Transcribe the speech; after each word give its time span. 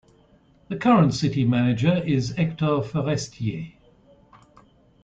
The 0.69 0.77
current 0.77 1.13
city 1.13 1.45
manager 1.45 2.01
is 2.03 2.29
Hector 2.31 2.81
Forestier. 2.81 3.73